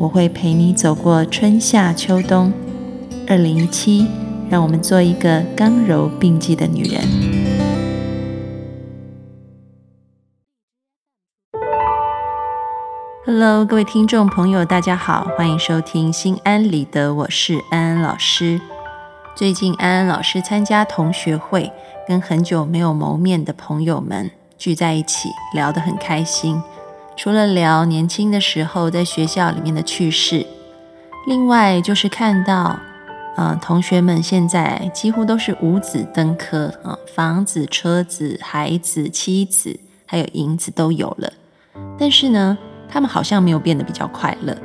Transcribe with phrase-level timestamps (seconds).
[0.00, 2.52] 我会陪你走过春夏秋冬。
[3.26, 4.06] 二零一七，
[4.48, 7.02] 让我们做一个刚柔并济的女人。
[13.26, 18.60] Hello，各位听众朋友，大家好，欢迎收听《心安理得》，我是安安老师。
[19.34, 21.72] 最近，安安老师参加同学会。
[22.06, 26.62] 跟很久没有谋面的朋友们聚在一起，聊得很开心。
[27.18, 30.46] 除了聊年轻的时候在学校里面的趣事，
[31.26, 32.78] 另外就是看到，
[33.36, 41.32] 呃，同学们现在几乎都是五子登科啊，房子、车子、孩子、妻子，还有银子都有了。
[41.98, 42.56] 但是呢，
[42.88, 44.56] 他们好像没有变得比较快乐。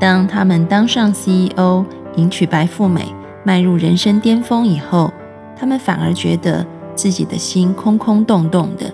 [0.00, 1.84] 当他们当上 CEO，
[2.16, 5.12] 迎娶白富美，迈入人生巅峰以后，
[5.54, 8.90] 他们反而觉得自己的心空空洞洞的，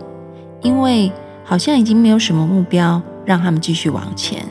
[0.62, 1.12] 因为
[1.49, 4.45] 好像已经没有什么目标让他们继续往前。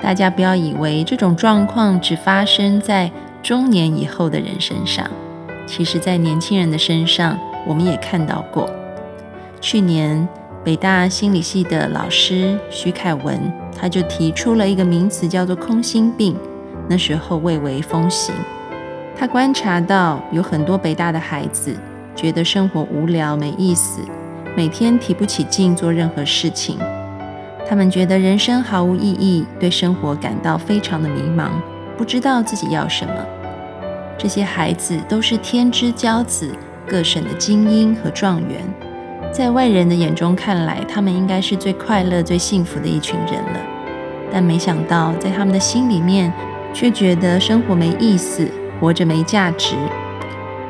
[0.00, 5.06] 大家不要以为这种状况只发生在中年以后的人身上，
[5.66, 8.70] 其实在年轻人的身上我们也看到过。
[9.60, 10.26] 去年
[10.64, 13.38] 北大心理系的老师徐凯文
[13.78, 16.34] 他就提出了一个名词叫做“空心病”，
[16.88, 18.34] 那时候蔚为风行。
[19.14, 21.76] 他观察到有很多北大的孩子
[22.16, 24.00] 觉得生活无聊没意思，
[24.58, 26.76] 每天提不起劲做任何事情。
[27.64, 31.50] 他们觉得人生毫无意义，对生活感到非常的迷茫，
[31.96, 33.14] 不知道自己要什么。
[34.18, 36.52] 这些孩子都是天之骄子，
[36.88, 38.60] 各省的精英和状元，
[39.30, 43.60] 在外人的眼中看来，他们应该是最快乐、最幸福的一群人了。
[44.32, 46.32] 但没想到，在他们的心里面，
[46.74, 48.50] 却觉得生活没意思。
[48.80, 49.76] 活着没价值，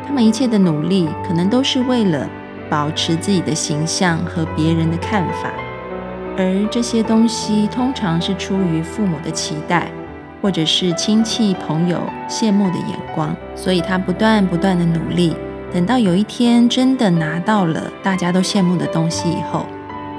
[0.07, 2.29] 他们一切的努力可能都是为了
[2.71, 5.51] 保持自己的形象和别人的看法，
[6.37, 9.91] 而这些东西通常是出于父母的期待，
[10.43, 15.35] 或者是亲戚朋友羡慕的眼光，所以他不断不断的努力，
[15.73, 19.67] 等到有一天真的拿到了大家都羡慕的东西以后，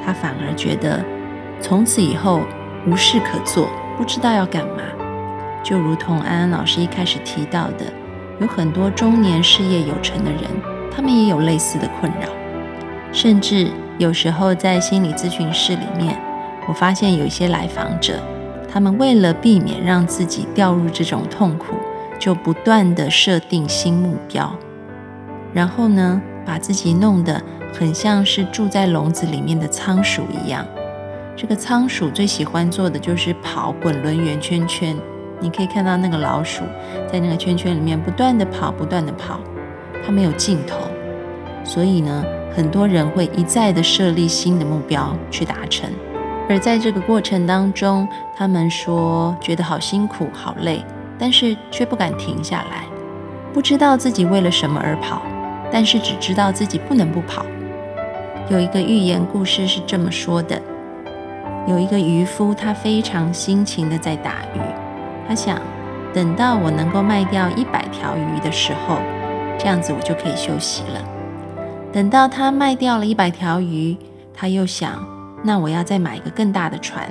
[0.05, 1.03] 他反而觉得
[1.61, 2.41] 从此以后
[2.87, 4.83] 无事可做，不知道要干嘛。
[5.61, 7.85] 就如同安安老师一开始提到的，
[8.39, 10.43] 有很多中年事业有成的人，
[10.89, 12.38] 他们也有类似的困扰。
[13.11, 16.17] 甚至有时候在心理咨询室里面，
[16.67, 18.19] 我发现有一些来访者，
[18.71, 21.75] 他们为了避免让自己掉入这种痛苦，
[22.19, 24.53] 就不断的设定新目标，
[25.53, 27.41] 然后呢，把自己弄得
[27.73, 30.65] 很像是住在笼子里面的仓鼠一样。
[31.35, 34.95] 这个仓鼠最喜欢做的就是跑滚轮圆圈圈。
[35.39, 36.63] 你可以看到那个老鼠
[37.09, 39.39] 在那个圈圈里面不断的跑，不断的跑，
[40.05, 40.75] 它没有尽头。
[41.69, 45.87] 所以呢，很多人会一再的设立新的目标去达成，
[46.49, 50.83] 而在这个过程当中，他们说觉得好辛苦、好累，
[51.19, 52.85] 但是却不敢停下来，
[53.53, 55.21] 不知道自己为了什么而跑，
[55.71, 57.45] 但是只知道自己不能不跑。
[58.49, 60.59] 有一个寓言故事是这么说的：
[61.67, 64.59] 有一个渔夫，他非常辛勤的在打鱼。
[65.27, 65.61] 他想，
[66.15, 68.97] 等到我能够卖掉一百条鱼的时候，
[69.59, 71.18] 这样子我就可以休息了。
[71.91, 73.97] 等到他卖掉了一百条鱼，
[74.31, 75.03] 他又想，
[75.43, 77.09] 那我要再买一个更大的船，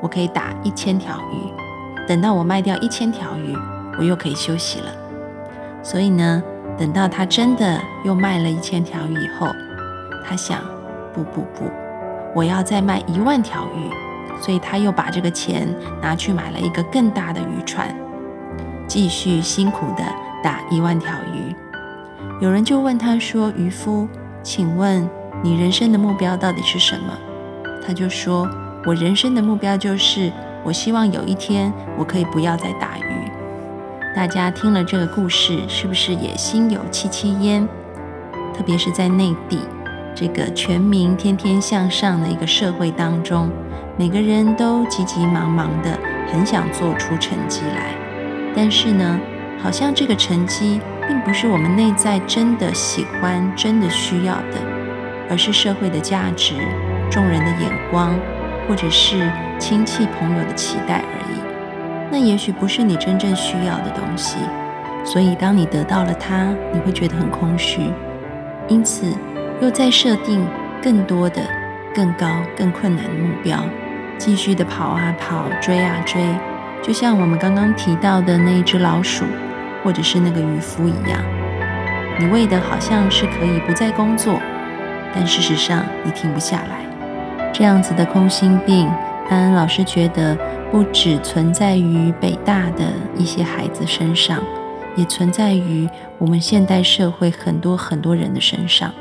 [0.00, 2.06] 我可以打一千条鱼。
[2.06, 3.56] 等到我卖掉一千条鱼，
[3.98, 4.86] 我又可以休息了。
[5.82, 6.40] 所以呢，
[6.78, 9.48] 等到他真的又卖了一千条鱼以后，
[10.24, 10.60] 他想，
[11.12, 11.68] 不不不，
[12.32, 13.90] 我要再卖一万条鱼。
[14.40, 15.68] 所以他又把这个钱
[16.00, 17.94] 拿去买了一个更大的渔船，
[18.86, 20.04] 继续辛苦的
[20.42, 21.54] 打一万条鱼。
[22.40, 24.08] 有人就问他说：“渔夫，
[24.42, 25.08] 请问
[25.42, 27.18] 你人生的目标到底是什么？”
[27.86, 28.48] 他就说
[28.86, 30.32] ：“我人生的目标就是，
[30.64, 33.30] 我希望有一天我可以不要再打鱼。”
[34.14, 37.66] 大家听了这个故事，是不是也心有戚戚焉？
[38.54, 39.60] 特别是在内地
[40.14, 43.50] 这个全民天天向上的一个社会当中。
[43.96, 45.98] 每个人都急急忙忙的，
[46.30, 47.94] 很想做出成绩来，
[48.54, 49.20] 但是呢，
[49.62, 54.58] 好像这个成绩并不是我们内在真的喜欢、真的需要的，
[55.30, 56.54] 而是社会的价值、
[57.10, 58.14] 众人的眼光，
[58.68, 61.40] 或者是亲戚朋友的期待而已。
[62.10, 64.36] 那也许不是你真正需要的东西。
[65.04, 67.90] 所以，当你得到了它，你会觉得很空虚，
[68.68, 69.12] 因此
[69.60, 70.46] 又在设定
[70.80, 71.42] 更多的、
[71.92, 73.58] 更高、更困难的目标，
[74.16, 76.22] 继续的跑啊跑、追啊追，
[76.82, 79.24] 就像我们刚刚提到的那一只老鼠，
[79.82, 81.22] 或者是那个渔夫一样。
[82.18, 84.38] 你为的好像是可以不再工作，
[85.14, 86.84] 但事实上你停不下来。
[87.52, 88.86] 这样子的空心病，
[89.28, 90.36] 安安老师觉得
[90.70, 92.84] 不只存在于北大的
[93.16, 94.42] 一些孩子身上。
[94.94, 95.88] 也存在于
[96.18, 98.92] 我们现代社会很多很多人的身上，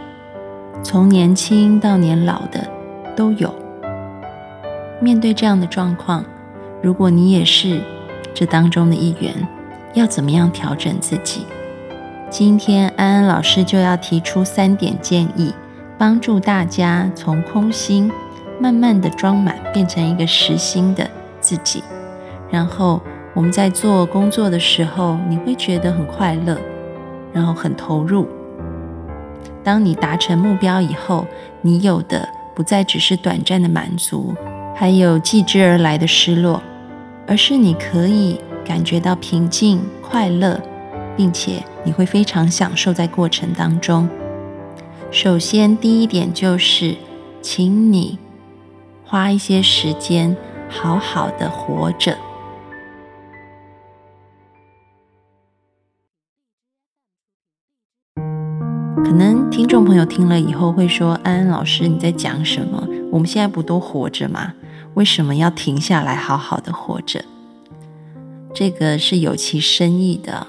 [0.82, 2.66] 从年轻到年老的
[3.14, 3.54] 都有。
[5.02, 6.24] 面对这样的状况，
[6.82, 7.82] 如果你也是
[8.34, 9.36] 这当中的一员，
[9.94, 11.46] 要怎么样调整自己？
[12.30, 15.54] 今天安安老师就要提出三点建议，
[15.98, 18.12] 帮助大家从空心
[18.60, 21.10] 慢慢的装满，变成一个实心的
[21.40, 21.84] 自己，
[22.50, 23.02] 然后。
[23.34, 26.58] 我们在做工作的时候，你会觉得很快乐，
[27.32, 28.28] 然后很投入。
[29.64, 31.26] 当你达成目标以后，
[31.62, 34.36] 你有的不再只是短暂的满足，
[34.76, 36.62] 还有继之而来的失落，
[37.26, 40.62] 而是你可以感觉到平静、快乐，
[41.18, 44.08] 并且你会非常享受在过程当中。
[45.12, 46.96] 首先，第一点就是，
[47.42, 48.18] 请你
[49.04, 50.38] 花一些时间，
[50.70, 52.18] 好好的活着。
[59.04, 62.88] 可能听众朋友听了以后会说：“安安老师，你在讲什么？
[63.12, 64.54] 我们现在不都活着吗？
[64.94, 67.26] 为什么要停下来好好的活着？”
[68.54, 70.48] 这个是有其深意的。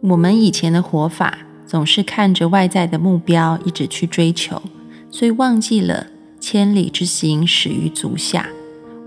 [0.00, 4.62] 我们以前的活法总是看着外在的目标一直去追求，
[5.10, 6.06] 所以忘记了
[6.40, 8.48] 千里之行始于足下。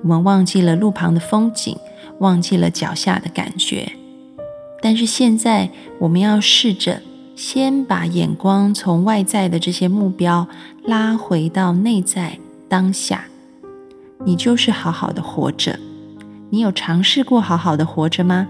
[0.03, 1.77] 我们忘记了路旁的风景，
[2.19, 3.91] 忘记了脚下的感觉。
[4.81, 5.69] 但是现在
[5.99, 7.01] 我们要试着。
[7.35, 10.47] 先把眼光从外在的这些目标
[10.85, 13.25] 拉回到内在当下，
[14.25, 15.79] 你就是好好的活着。
[16.49, 18.47] 你有尝试过好好的活着吗？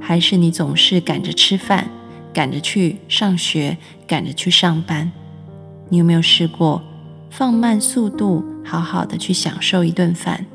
[0.00, 1.90] 还是你总是赶着吃饭，
[2.32, 5.12] 赶着去上学，赶着去上班？
[5.88, 6.82] 你有没有试过
[7.30, 10.46] 放慢速度，好好的去享受一顿饭？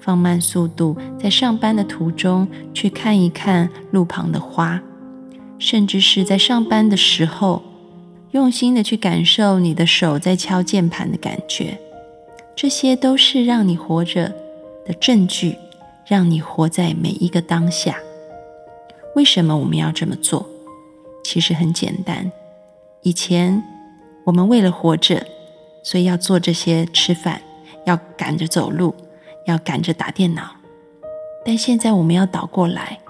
[0.00, 4.80] 放慢速度，在上班的途中去看一看路旁的花？
[5.58, 7.62] 甚至是在上班的时候，
[8.32, 11.78] 用心的去感受你的手在敲键盘的感觉，
[12.56, 14.34] 这些都是让你活着
[14.86, 15.56] 的证据，
[16.08, 17.98] 让你活在每一个当下。
[19.14, 20.48] 为什么我们要这么做？
[21.22, 22.32] 其实很简单。
[23.02, 23.62] 以前
[24.24, 25.26] 我们为了活着，
[25.82, 27.42] 所以要做这些吃饭，
[27.84, 28.94] 要赶着走路，
[29.46, 30.56] 要赶着打电脑。
[31.44, 33.00] 但现在我们要倒过来。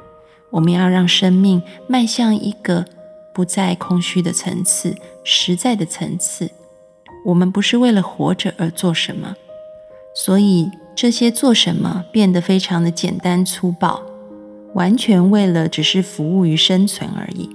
[0.50, 2.86] 我们要让生命迈向一个
[3.34, 6.50] 不再空虚的层次，实在的层次。
[7.26, 9.36] 我们不是为了活着而做什么，
[10.14, 14.02] 所以这些做什么变得非常的简单粗暴，
[14.74, 17.48] 完全为了只是服务于生存而已。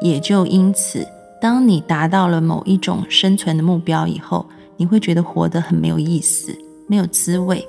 [0.00, 1.04] 也就因此，
[1.40, 4.46] 当你达到了某一种生存的目标以后，
[4.76, 7.66] 你会觉得活得很没有意思，没有滋味。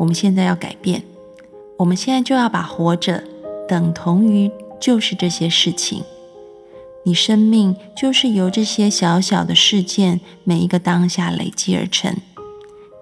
[0.00, 1.00] 我们现在要改变。
[1.76, 3.22] 我们现在就要把活着
[3.68, 6.02] 等同于就是这些事情，
[7.04, 12.16] 你生命就是由这些小小的事件每一个当下累积而成。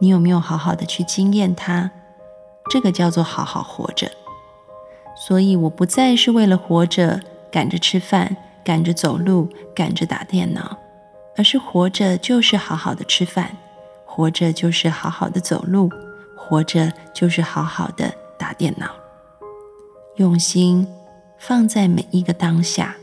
[0.01, 1.91] 你有没有好好的去经验它？
[2.71, 4.11] 这个叫做好好活着。
[5.17, 7.21] 所以我不再是为了活着
[7.53, 10.77] 赶着吃饭、赶着走路、赶着打电脑，
[11.37, 13.57] 而是活着就是好好的吃饭，
[14.05, 15.89] 活着就是好好的走路，
[16.37, 18.13] 活着就是好好的。
[18.41, 18.89] 打电脑，
[20.17, 20.89] 用心
[21.37, 22.97] 放在每一个当下，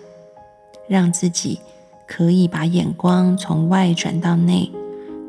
[0.87, 1.61] 让自己
[2.07, 4.71] 可以把眼光从外转到内，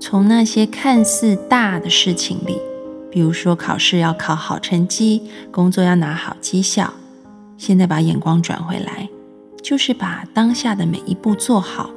[0.00, 2.59] 从那些看似大的事情里，
[3.11, 6.93] 比如说考试要考好成绩，工作要拿好绩效，
[7.57, 9.09] 现在把眼光转回来，
[9.62, 11.90] 就是把当下的每一步做好，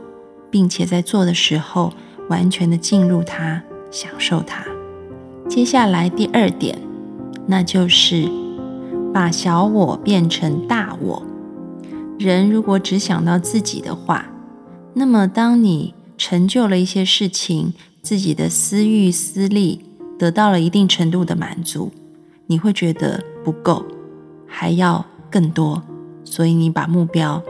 [0.50, 1.94] 并且在做的时候
[2.30, 4.66] 完全的进入它，享受它。
[5.48, 6.78] 接下来第二点。
[7.48, 8.30] 那就是
[9.12, 11.24] 把小我变成大我。
[12.20, 14.28] 人如果只想到自己的话，
[14.94, 19.86] 那么当你成就了一些事情，自己的私欲、私利
[20.18, 21.92] 得到了一定程度的满足，
[22.48, 23.86] 你会觉得不够，
[24.48, 25.82] 还要更多。
[26.24, 27.42] 所以你把目标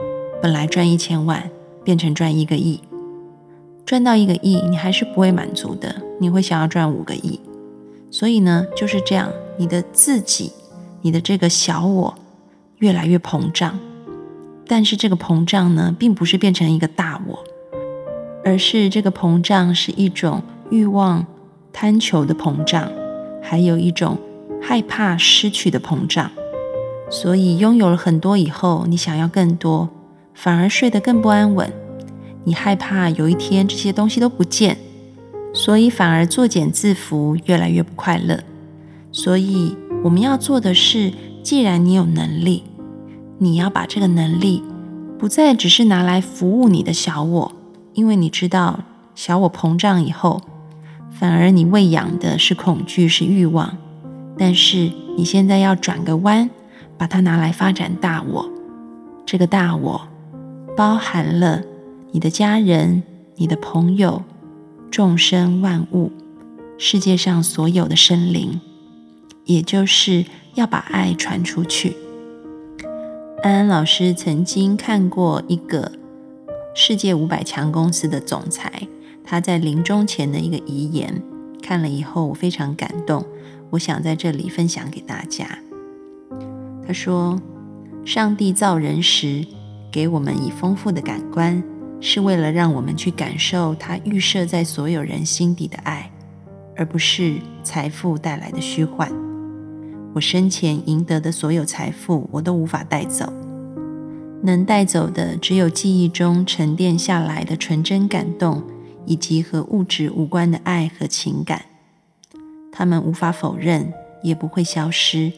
[0.42, 1.50] 本来赚一千万，
[1.84, 2.80] 变成赚一个亿，
[3.86, 7.40] 赚到一个亿，你还是不会满足的，你会想要赚五个亿。
[8.10, 9.30] 所以呢，就是这样。
[9.58, 10.50] 你的自己
[11.02, 12.14] 你的这个小我
[12.78, 13.78] 越来越膨胀。
[14.66, 17.44] 但是这个膨胀呢，并不是变成一个大我，
[18.44, 21.26] 而是这个膨胀是一种欲望、
[21.72, 22.90] 贪求的膨胀，
[23.42, 24.18] 还有一种
[24.60, 26.30] 害怕失去的膨胀。
[27.10, 29.88] 所以拥有了很多以后，你想要更多，
[30.34, 31.72] 反而睡得更不安稳。
[32.44, 34.76] 你害怕有一天这些东西都不见，
[35.52, 38.40] 所以反而作茧自缚，越来越不快乐。
[39.12, 42.64] 所以我们要做的是，既然你有能力。
[43.38, 44.62] 你要把这个能力
[45.18, 47.52] 不再只是拿来服务你的小我，
[47.94, 48.80] 因为你知道
[49.14, 50.40] 小我膨胀以后，
[51.10, 53.76] 反而你喂养的是恐惧，是欲望。
[54.38, 56.48] 但是你现在要转个弯，
[56.96, 58.50] 把它拿来发展大我。
[59.26, 60.08] 这个大我
[60.76, 61.62] 包含了
[62.10, 63.02] 你的家人、
[63.36, 64.22] 你的朋友、
[64.90, 66.10] 众生万物、
[66.78, 68.60] 世界上所有的生灵，
[69.44, 71.96] 也就是要把爱传出去。
[73.42, 75.92] 安安老师曾经看过一个
[76.74, 78.88] 世界五百强公司的总裁，
[79.22, 81.22] 他在临终前的一个遗言，
[81.62, 83.24] 看了以后我非常感动，
[83.68, 85.58] 我想在这里分享给大家。
[86.86, 87.38] 他说
[88.06, 89.46] ：“上帝造人时，
[89.90, 91.62] 给我们以丰富的感官，
[92.00, 96.10] 是为了让我们去感受他预设在所有人心底的爱，
[96.74, 99.12] 而不是财富带来的虚幻。”
[100.14, 103.30] 我生前赢得的所有财富，我都无法带走。
[104.42, 108.62] 能带走的，只有记忆中沉淀下来的纯真感动，
[109.06, 111.66] 以及和物质无关的爱和情感。
[112.72, 115.32] 他们无法否认，也不会消失。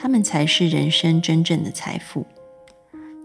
[0.00, 2.24] 他们才是人生真正的财富。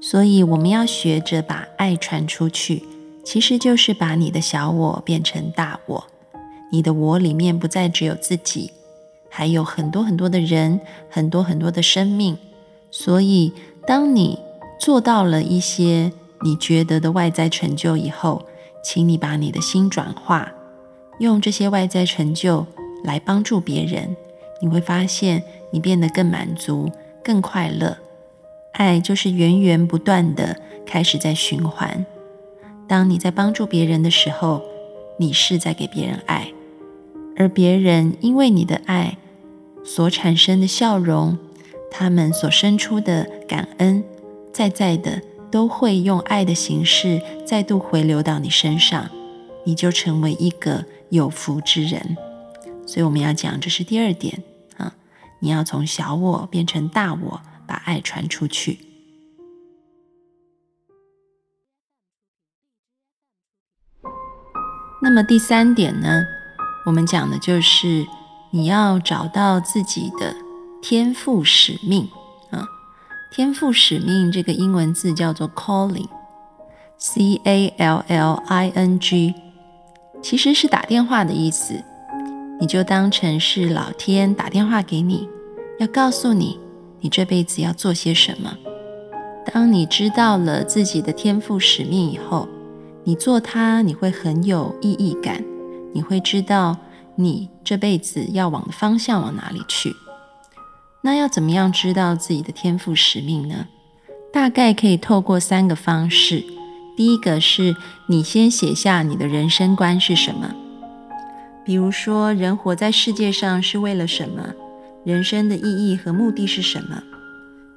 [0.02, 2.84] 所以，我们要学着把爱传出去，
[3.24, 6.08] 其实就是把你的小我变成大我。
[6.72, 8.72] 你的我里面不再只有自己。
[9.30, 12.38] 还有很多很多的人，很多很多的生命。
[12.92, 13.54] 所以，
[13.88, 14.40] 当你
[14.84, 16.12] 做到了一些
[16.42, 18.46] 你觉得的外在成就以后，
[18.84, 20.52] 请你把你的心转化，
[21.20, 22.68] 用这些外在成就
[23.06, 24.14] 来帮助别人。
[24.60, 26.92] 你会发现，你变得更满足、
[27.24, 27.98] 更快乐。
[28.74, 32.06] 爱就是源源不断的开始在循环。
[32.86, 34.62] 当你在帮助别人的时候，
[35.18, 36.52] 你是在给别人爱，
[37.38, 39.18] 而别人因为你的爱。
[39.86, 41.38] 所产生的笑容，
[41.90, 44.04] 他们所生出的感恩，
[44.54, 49.10] 在在的都会用爱的形式再度回流到你身上，
[49.66, 52.16] 你就成为一个有福之人。
[52.86, 54.44] 所以我们要讲，这是第二点
[54.78, 54.94] 啊，
[55.40, 58.80] 你要从小我变成大我，把爱传出去。
[65.02, 66.24] 那么第三点呢，
[66.86, 68.06] 我们讲的就是。
[68.56, 70.36] 你要找到自己的
[70.80, 72.08] 天赋使命！
[73.36, 79.34] 天赋使命这个英文字叫做 calling，c a l l i n g，
[80.22, 81.74] 其实是打电话的意思。
[82.60, 85.28] 你就当成是老天打电话给你，
[85.80, 86.60] 要告诉你
[87.00, 88.56] 你这辈子要做些什么。
[89.52, 92.48] 当你知道了自己的天赋使命以后，
[93.04, 95.44] 你做它你会很有意义感，
[95.92, 96.78] 你会知道。
[97.16, 99.96] 你这辈子要往的方向往哪里去？
[101.06, 103.68] 那要怎么样知道自己的天赋使命呢？
[104.32, 106.44] 大概可以透过三个方式。
[106.96, 107.76] 第一个是
[108.08, 110.56] 你先写下你的人生观是什么，
[111.66, 114.54] 比如说人活在世界上是为了什么？
[115.04, 117.04] 人生的意义和目的是什么？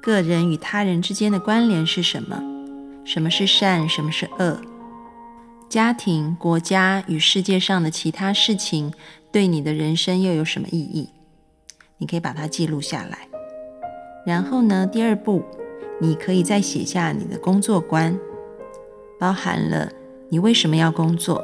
[0.01, 2.41] 个人与他人之间的关联是什么？
[3.03, 3.89] 什么是善？
[3.89, 4.61] 什么是恶？
[5.67, 8.93] 家庭、国家与世界上的其他事情。
[9.29, 11.09] 对你的人生又有什么意义？
[11.97, 13.27] 你可以把它记录下来。
[14.25, 15.43] 然后呢，第二步，
[15.99, 18.17] 你可以再写下你的工作观，
[19.19, 19.89] 包含了
[20.29, 21.43] 你为什么要工作，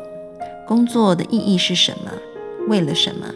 [0.68, 2.12] 工作的意义是什么，
[2.68, 3.28] 为了什么，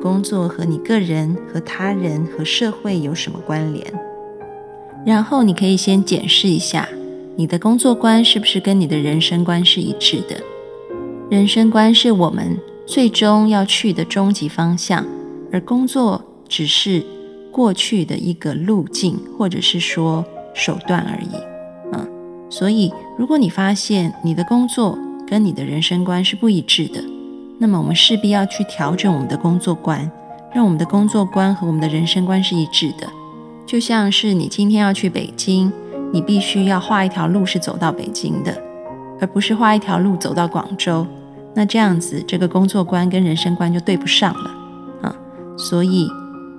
[0.00, 3.86] 工作和你个人、和他人、和社会有什么关联。
[5.06, 6.88] 然后你可以先检视一下，
[7.36, 10.40] 你的工作观是不是跟你的人生观是一致的。
[11.30, 12.58] 人生观是我们。
[12.86, 15.06] 最终要去的终极方向，
[15.52, 17.02] 而工作只是
[17.50, 21.30] 过去的一个路径，或者是说手段而已。
[21.92, 22.06] 嗯，
[22.50, 27.02] 所以如果你发现你的工作跟你的人生观是不一致的，
[27.58, 30.10] 那么我们势必要去调整我们的工作观，
[30.52, 33.08] 让我们的工作观和我们的人生观是一致的。
[33.64, 35.72] 就像是你今天要去北京，
[36.12, 38.60] 你必须要画一条路是走到北京的，
[39.20, 41.06] 而不是画一条路走到广州。
[41.54, 44.50] 那这样子，这个工作观跟人生观就对不上了
[45.02, 45.14] 啊！
[45.56, 46.08] 所以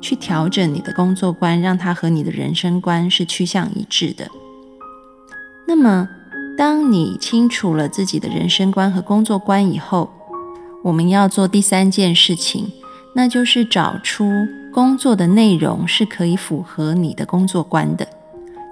[0.01, 4.27] 去调整你的工作观，让它和你的人生观是趋向一致的。
[5.67, 6.09] 那么，
[6.57, 10.11] 当你清楚了自己的人生观和工作观以后，
[10.83, 12.71] 我们要做第三件事情，
[13.13, 14.29] 那就是找出
[14.73, 18.07] 工作的内容是可以符合你的工作观的。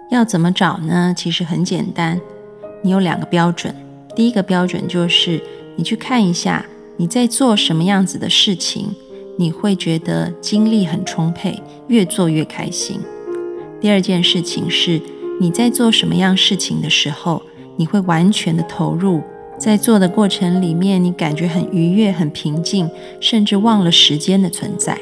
[0.10, 1.14] 要怎么找呢？
[1.16, 2.20] 其实很简单，
[2.82, 3.74] 你有两个标准。
[4.16, 5.42] 第一个标准就是
[5.76, 6.66] 你去看一下
[6.98, 8.94] 你在做什么样子的事情，
[9.40, 13.00] 你会觉得精力很充沛，越做越开心。
[13.80, 15.02] 第二件事情是
[15.40, 17.42] 你在做什么样事情的时候，
[17.78, 19.22] 你会完全的投入。
[19.58, 22.90] 在做的过程里面，你感觉很愉悦、很平静，
[23.22, 24.98] 甚至忘了时间的存在。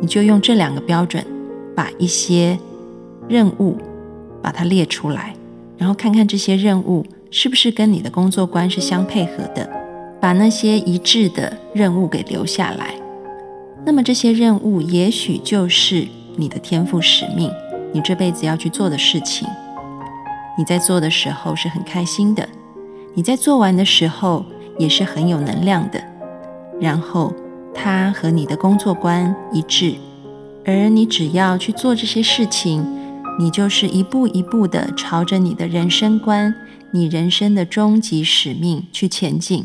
[0.00, 1.22] 你就用这两个标准，
[1.76, 2.58] 把一些
[3.28, 3.76] 任务
[4.40, 5.34] 把它列出来，
[5.76, 9.68] 然后看看这些任务是不是跟你的工作观是相配合的，
[10.18, 12.94] 把那些一致的任务给留下来。
[13.84, 16.06] 那么这些任务也许就是
[16.36, 17.50] 你的天赋使命，
[17.92, 19.48] 你这辈子要去做的事情。
[20.58, 22.46] 你在做的时候是很开心的。
[23.14, 24.44] 你在做完的时候
[24.78, 26.00] 也是很有能量的，
[26.80, 27.32] 然后
[27.74, 29.94] 它和你的工作观一致，
[30.64, 32.86] 而你只要去做这些事情，
[33.38, 36.54] 你就是一步一步的朝着你的人生观、
[36.92, 39.64] 你人生的终极使命去前进，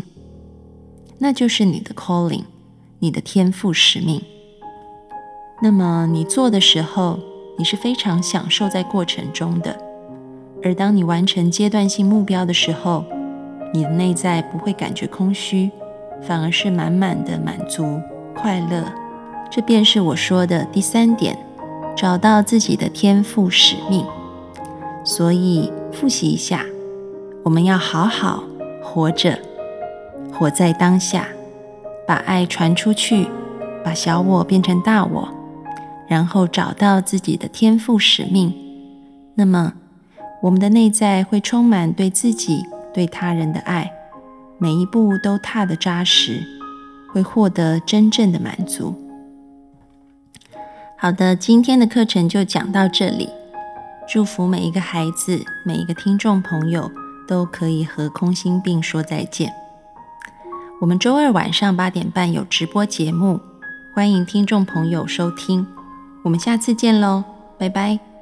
[1.20, 2.44] 那就是你的 calling，
[3.00, 4.22] 你的天赋使命。
[5.62, 7.20] 那么你做的时候，
[7.58, 9.78] 你是非常享受在过程中的，
[10.64, 13.06] 而当你完成阶段性目标的时候，
[13.74, 15.70] 你的内在不会感觉空虚，
[16.22, 18.02] 反而是满满的满足、
[18.36, 18.84] 快乐。
[19.50, 21.38] 这便是我说的第三点：
[21.96, 24.06] 找到自己的天赋使命。
[25.04, 26.66] 所以复习一下，
[27.44, 28.44] 我们要好好
[28.82, 29.40] 活着，
[30.34, 31.28] 活在当下，
[32.08, 33.28] 把爱传出去，
[33.84, 35.30] 把小我变成大我，
[36.08, 38.54] 然后找到自己的天赋使命。
[39.36, 39.74] 那么，
[40.42, 42.66] 我们的内在会充满对自己。
[42.94, 43.92] 对他人的爱，
[44.58, 46.42] 每一步都踏得扎实，
[47.12, 48.96] 会获得真正的满足。
[50.98, 53.28] 好的，今天的课程就讲到这里。
[54.08, 56.90] 祝福每一个孩子，每一个听众朋友
[57.28, 59.52] 都可以和空心病说再见。
[60.82, 63.40] 我们周二晚上八点半有直播节目，
[63.94, 65.66] 欢迎听众朋友收听。
[66.22, 67.24] 我们下次见喽，
[67.58, 68.15] 拜拜。